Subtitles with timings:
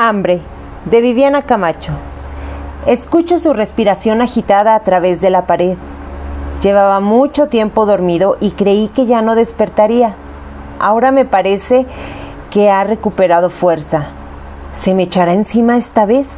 [0.00, 0.40] Hambre,
[0.84, 1.90] de Viviana Camacho.
[2.86, 5.76] Escucho su respiración agitada a través de la pared.
[6.62, 10.14] Llevaba mucho tiempo dormido y creí que ya no despertaría.
[10.78, 11.84] Ahora me parece
[12.52, 14.06] que ha recuperado fuerza.
[14.72, 16.36] ¿Se me echará encima esta vez?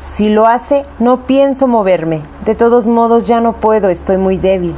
[0.00, 2.20] Si lo hace, no pienso moverme.
[2.44, 4.74] De todos modos, ya no puedo, estoy muy débil.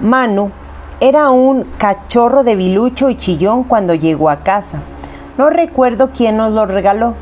[0.00, 0.52] Manu
[1.00, 4.80] era un cachorro de bilucho y chillón cuando llegó a casa.
[5.38, 7.14] No recuerdo quién nos lo regaló.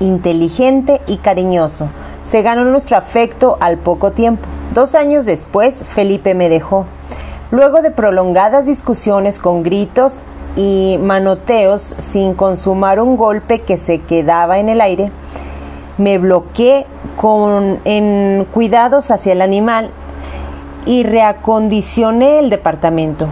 [0.00, 1.88] Inteligente y cariñoso.
[2.24, 4.48] Se ganó nuestro afecto al poco tiempo.
[4.74, 6.86] Dos años después, Felipe me dejó.
[7.52, 10.24] Luego de prolongadas discusiones con gritos
[10.56, 15.12] y manoteos sin consumar un golpe que se quedaba en el aire,
[15.96, 19.90] me bloqueé con, en cuidados hacia el animal
[20.86, 23.28] y reacondicioné el departamento.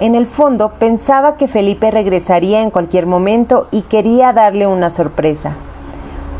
[0.00, 5.56] En el fondo pensaba que Felipe regresaría en cualquier momento y quería darle una sorpresa.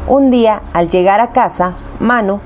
[0.09, 2.41] Un día, al llegar a casa, Manu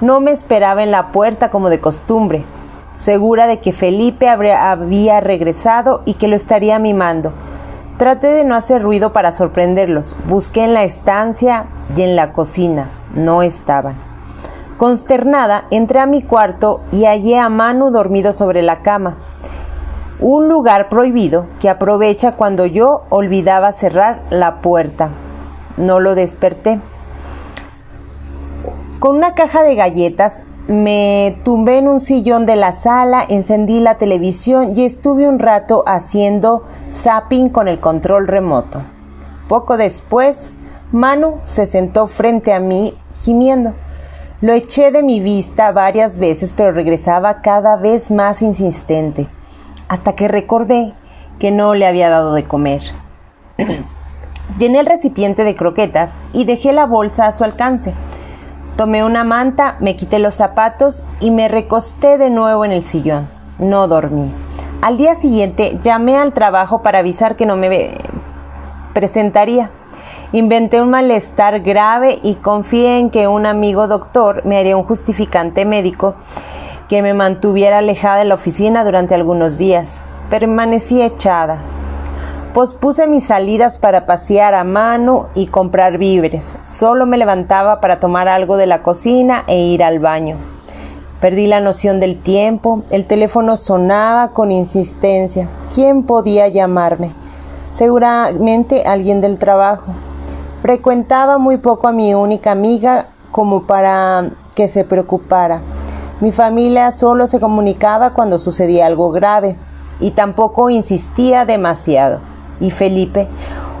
[0.00, 2.44] no me esperaba en la puerta como de costumbre,
[2.92, 7.32] segura de que Felipe había regresado y que lo estaría mimando.
[7.98, 10.14] Traté de no hacer ruido para sorprenderlos.
[10.28, 12.92] Busqué en la estancia y en la cocina.
[13.12, 13.96] No estaban.
[14.76, 19.16] Consternada, entré a mi cuarto y hallé a Manu dormido sobre la cama
[20.20, 25.10] un lugar prohibido que aprovecha cuando yo olvidaba cerrar la puerta.
[25.78, 26.80] No lo desperté.
[28.98, 33.96] Con una caja de galletas me tumbé en un sillón de la sala, encendí la
[33.96, 38.82] televisión y estuve un rato haciendo zapping con el control remoto.
[39.48, 40.52] Poco después,
[40.92, 43.72] Manu se sentó frente a mí gimiendo.
[44.42, 49.28] Lo eché de mi vista varias veces, pero regresaba cada vez más insistente
[49.90, 50.92] hasta que recordé
[51.40, 52.80] que no le había dado de comer.
[54.58, 57.92] Llené el recipiente de croquetas y dejé la bolsa a su alcance.
[58.76, 63.28] Tomé una manta, me quité los zapatos y me recosté de nuevo en el sillón.
[63.58, 64.32] No dormí.
[64.80, 67.90] Al día siguiente llamé al trabajo para avisar que no me
[68.94, 69.70] presentaría.
[70.30, 75.64] Inventé un malestar grave y confié en que un amigo doctor me haría un justificante
[75.64, 76.14] médico
[76.90, 80.02] que me mantuviera alejada de la oficina durante algunos días.
[80.28, 81.62] Permanecí echada.
[82.52, 86.56] Pospuse mis salidas para pasear a mano y comprar víveres.
[86.64, 90.38] Solo me levantaba para tomar algo de la cocina e ir al baño.
[91.20, 95.48] Perdí la noción del tiempo, el teléfono sonaba con insistencia.
[95.72, 97.14] ¿Quién podía llamarme?
[97.70, 99.94] Seguramente alguien del trabajo.
[100.60, 105.62] Frecuentaba muy poco a mi única amiga como para que se preocupara.
[106.20, 109.56] Mi familia solo se comunicaba cuando sucedía algo grave
[110.00, 112.20] y tampoco insistía demasiado.
[112.60, 113.26] Y Felipe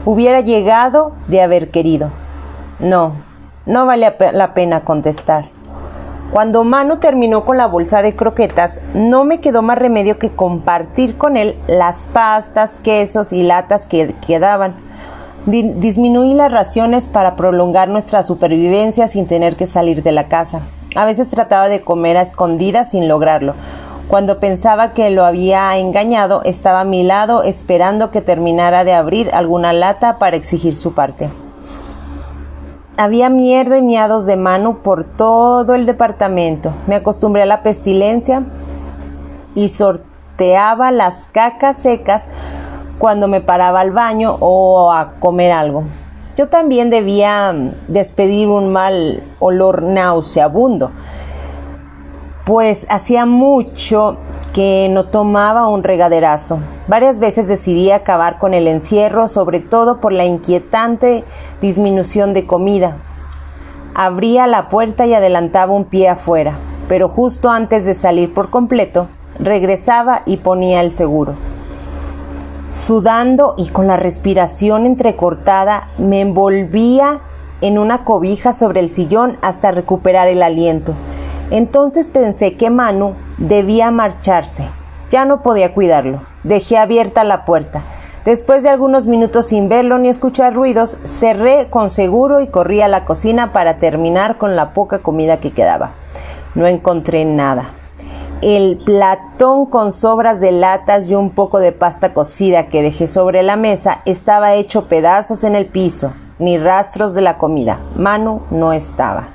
[0.06, 2.10] hubiera llegado de haber querido.
[2.80, 3.12] No,
[3.66, 5.50] no vale la pena contestar.
[6.30, 11.18] Cuando Manu terminó con la bolsa de croquetas, no me quedó más remedio que compartir
[11.18, 14.76] con él las pastas, quesos y latas que quedaban.
[15.44, 20.62] disminuí las raciones para prolongar nuestra supervivencia sin tener que salir de la casa.
[20.96, 23.54] A veces trataba de comer a escondidas sin lograrlo.
[24.08, 29.30] Cuando pensaba que lo había engañado, estaba a mi lado esperando que terminara de abrir
[29.32, 31.30] alguna lata para exigir su parte.
[32.96, 36.74] Había mierda y miados de mano por todo el departamento.
[36.88, 38.44] Me acostumbré a la pestilencia
[39.54, 42.26] y sorteaba las cacas secas
[42.98, 45.84] cuando me paraba al baño o a comer algo.
[46.36, 47.54] Yo también debía
[47.88, 50.90] despedir un mal olor nauseabundo,
[52.44, 54.16] pues hacía mucho
[54.52, 56.60] que no tomaba un regaderazo.
[56.88, 61.24] Varias veces decidí acabar con el encierro, sobre todo por la inquietante
[61.60, 62.96] disminución de comida.
[63.94, 66.58] Abría la puerta y adelantaba un pie afuera,
[66.88, 69.08] pero justo antes de salir por completo,
[69.38, 71.34] regresaba y ponía el seguro.
[72.70, 77.20] Sudando y con la respiración entrecortada, me envolvía
[77.62, 80.94] en una cobija sobre el sillón hasta recuperar el aliento.
[81.50, 84.68] Entonces pensé que Manu debía marcharse.
[85.10, 86.22] Ya no podía cuidarlo.
[86.44, 87.82] Dejé abierta la puerta.
[88.24, 92.88] Después de algunos minutos sin verlo ni escuchar ruidos, cerré con seguro y corrí a
[92.88, 95.94] la cocina para terminar con la poca comida que quedaba.
[96.54, 97.79] No encontré nada
[98.42, 103.42] el platón con sobras de latas y un poco de pasta cocida que dejé sobre
[103.42, 107.80] la mesa estaba hecho pedazos en el piso, ni rastros de la comida.
[107.96, 109.34] Manu no estaba.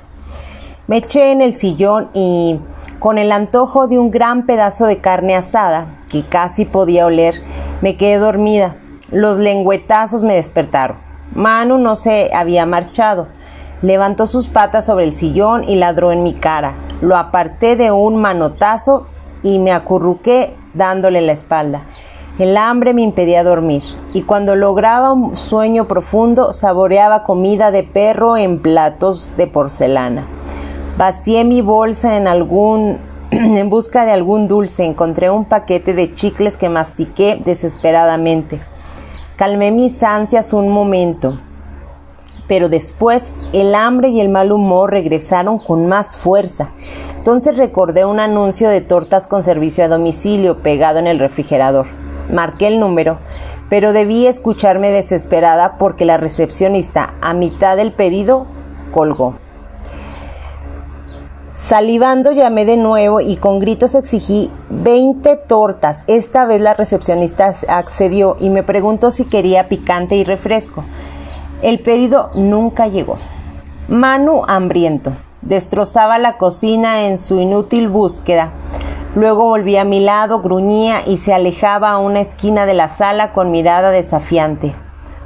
[0.88, 2.60] Me eché en el sillón y,
[2.98, 7.42] con el antojo de un gran pedazo de carne asada, que casi podía oler,
[7.80, 8.76] me quedé dormida.
[9.10, 10.96] Los lengüetazos me despertaron.
[11.32, 13.28] Manu no se había marchado.
[13.82, 16.74] Levantó sus patas sobre el sillón y ladró en mi cara.
[17.00, 19.06] Lo aparté de un manotazo
[19.42, 21.82] y me acurruqué dándole la espalda.
[22.38, 23.82] El hambre me impedía dormir,
[24.12, 30.26] y cuando lograba un sueño profundo saboreaba comida de perro en platos de porcelana.
[30.98, 32.98] Vacié mi bolsa en algún
[33.30, 38.60] en busca de algún dulce, encontré un paquete de chicles que mastiqué desesperadamente.
[39.36, 41.38] Calmé mis ansias un momento,
[42.48, 46.70] pero después el hambre y el mal humor regresaron con más fuerza.
[47.16, 51.86] Entonces recordé un anuncio de tortas con servicio a domicilio pegado en el refrigerador.
[52.30, 53.18] Marqué el número,
[53.68, 58.46] pero debí escucharme desesperada porque la recepcionista, a mitad del pedido,
[58.92, 59.34] colgó.
[61.54, 66.04] Salivando llamé de nuevo y con gritos exigí 20 tortas.
[66.06, 70.84] Esta vez la recepcionista accedió y me preguntó si quería picante y refresco.
[71.62, 73.16] El pedido nunca llegó.
[73.88, 78.52] Manu, hambriento, destrozaba la cocina en su inútil búsqueda.
[79.14, 83.32] Luego volvía a mi lado, gruñía y se alejaba a una esquina de la sala
[83.32, 84.74] con mirada desafiante.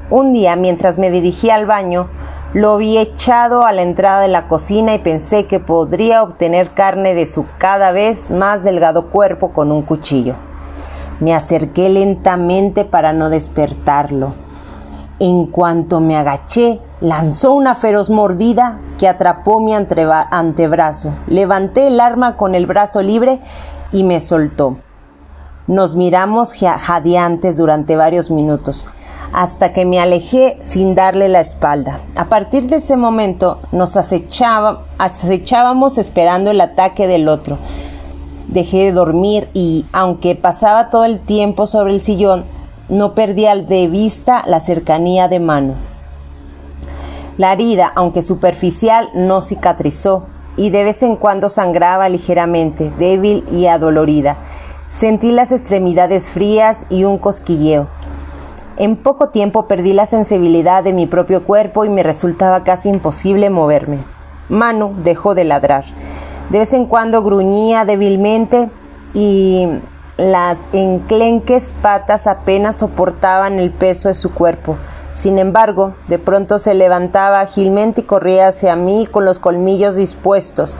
[0.09, 2.09] Un día, mientras me dirigía al baño,
[2.53, 7.15] lo vi echado a la entrada de la cocina y pensé que podría obtener carne
[7.15, 10.35] de su cada vez más delgado cuerpo con un cuchillo.
[11.19, 14.35] Me acerqué lentamente para no despertarlo.
[15.23, 21.13] En cuanto me agaché, lanzó una feroz mordida que atrapó mi antebrazo.
[21.27, 23.39] Levanté el arma con el brazo libre
[23.93, 24.79] y me soltó.
[25.67, 28.87] Nos miramos jadeantes durante varios minutos,
[29.35, 32.01] hasta que me alejé sin darle la espalda.
[32.17, 37.59] A partir de ese momento nos acechábamos esperando el ataque del otro.
[38.49, 42.59] Dejé de dormir y, aunque pasaba todo el tiempo sobre el sillón,
[42.91, 45.75] no perdía de vista la cercanía de mano.
[47.39, 50.27] La herida, aunque superficial, no cicatrizó
[50.57, 54.37] y de vez en cuando sangraba ligeramente, débil y adolorida.
[54.89, 57.89] Sentí las extremidades frías y un cosquilleo.
[58.77, 63.49] En poco tiempo perdí la sensibilidad de mi propio cuerpo y me resultaba casi imposible
[63.49, 64.05] moverme.
[64.49, 65.85] Manu dejó de ladrar.
[66.51, 68.69] De vez en cuando gruñía débilmente
[69.15, 69.69] y
[70.21, 74.77] las enclenques patas apenas soportaban el peso de su cuerpo.
[75.15, 80.77] Sin embargo, de pronto se levantaba ágilmente y corría hacia mí con los colmillos dispuestos.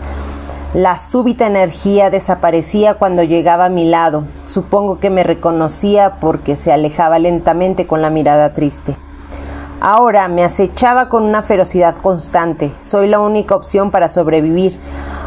[0.75, 4.25] La súbita energía desaparecía cuando llegaba a mi lado.
[4.45, 8.99] Supongo que me reconocía porque se alejaba lentamente con la mirada triste.
[9.81, 12.73] Ahora me acechaba con una ferocidad constante.
[12.83, 14.79] Soy la única opción para sobrevivir,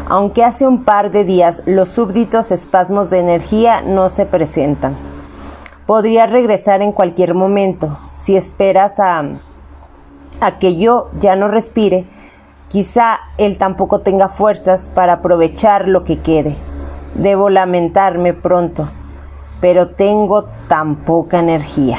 [0.08, 4.96] aunque hace un par de días los súbditos espasmos de energía no se presentan.
[5.86, 7.98] Podría regresar en cualquier momento.
[8.12, 9.22] Si esperas a,
[10.40, 12.06] a que yo ya no respire,
[12.68, 16.56] quizá él tampoco tenga fuerzas para aprovechar lo que quede.
[17.14, 18.90] Debo lamentarme pronto,
[19.60, 21.98] pero tengo tan poca energía.